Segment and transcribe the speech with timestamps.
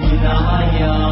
[0.00, 1.09] Nihayat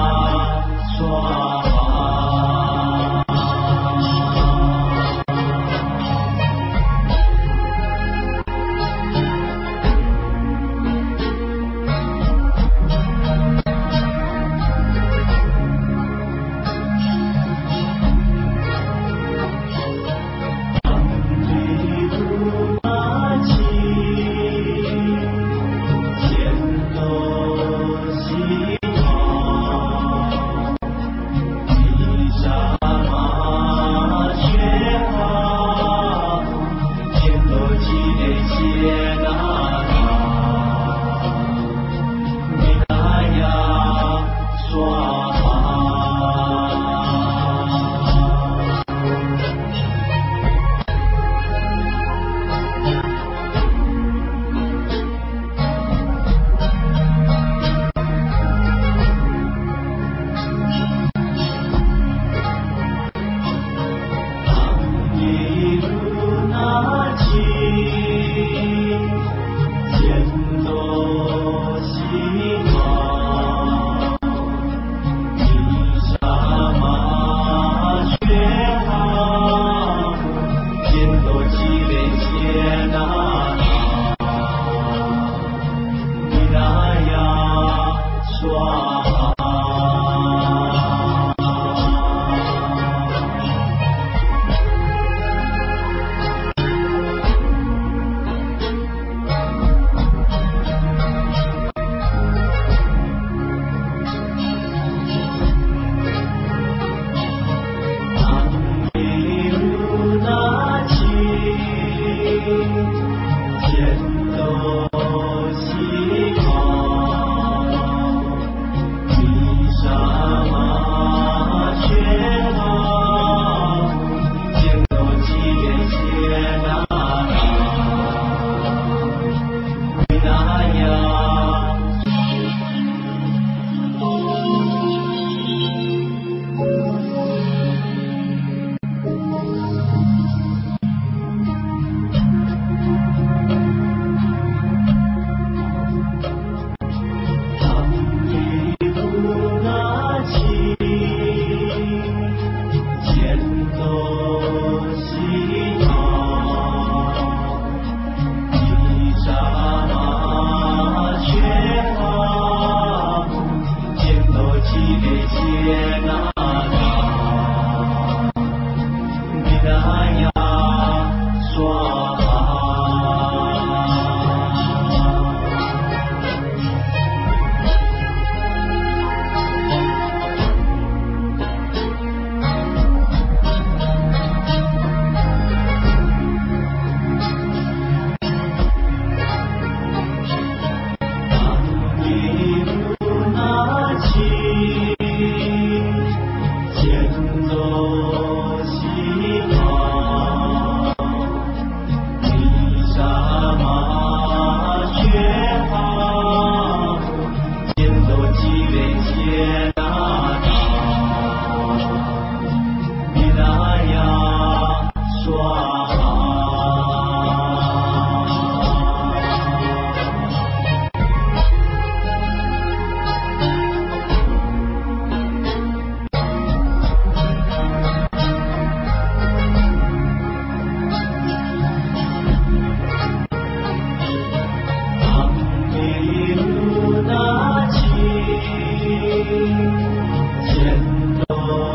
[241.29, 241.68] 见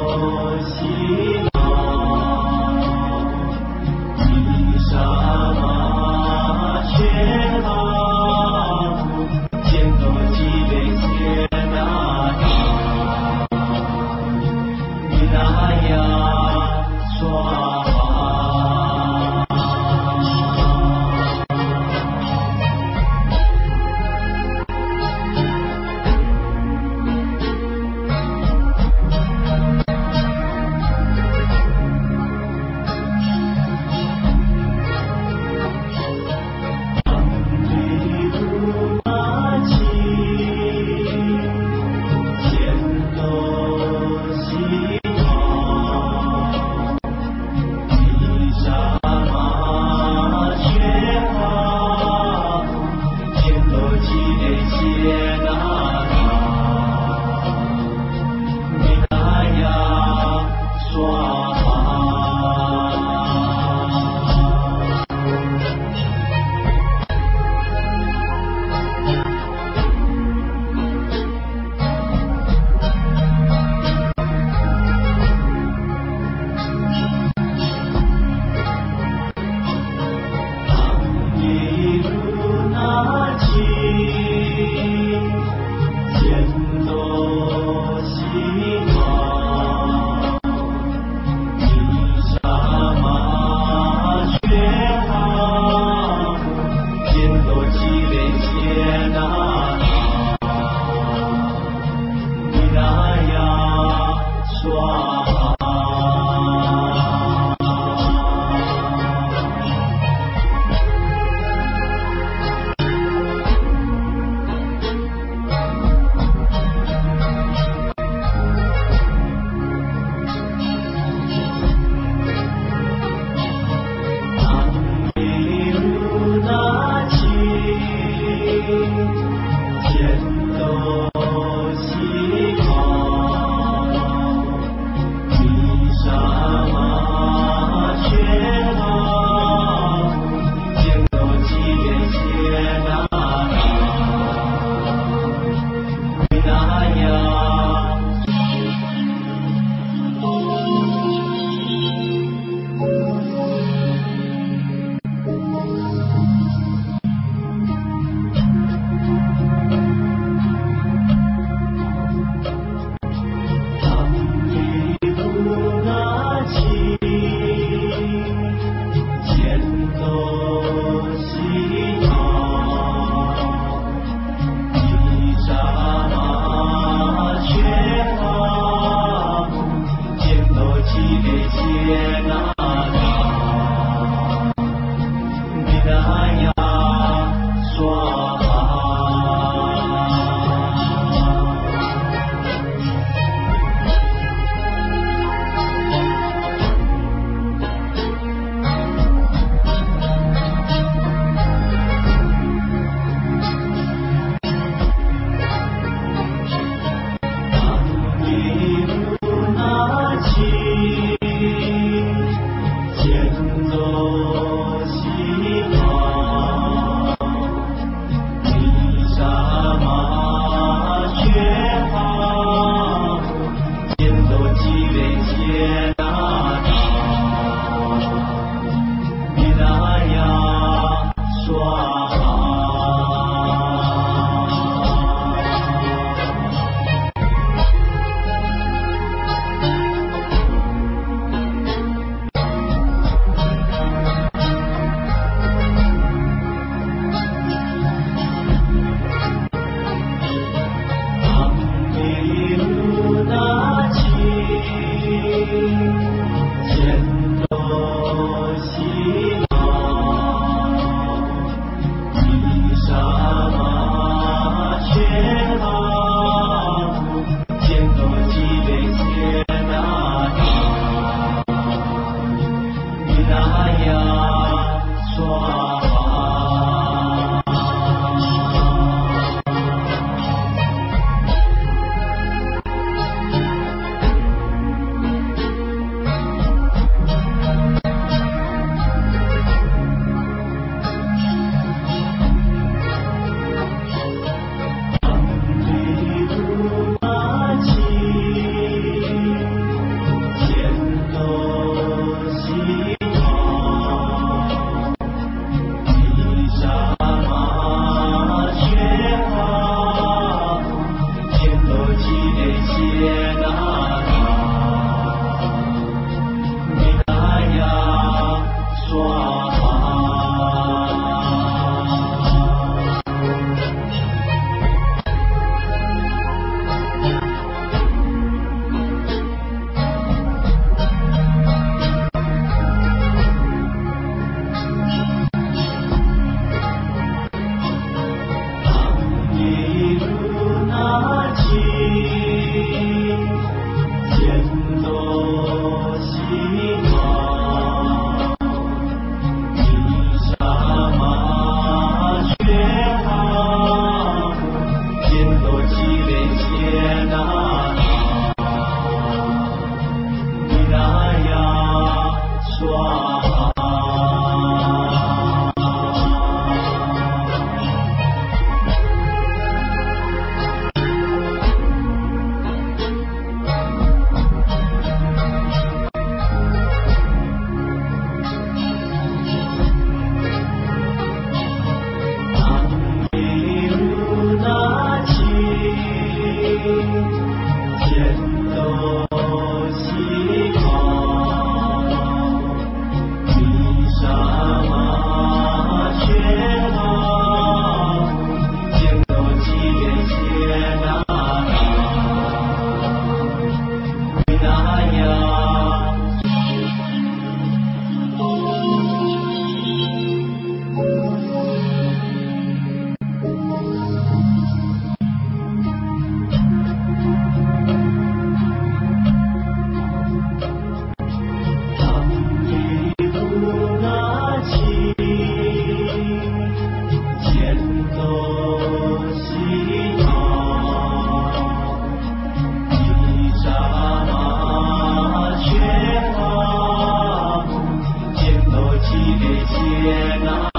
[438.84, 440.53] 几杯接纳